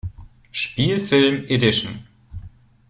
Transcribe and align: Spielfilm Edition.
Spielfilm 0.51 1.45
Edition. 1.47 2.07